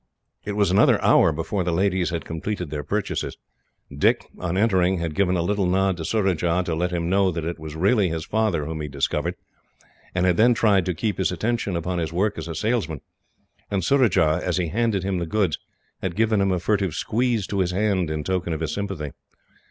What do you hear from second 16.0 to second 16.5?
had given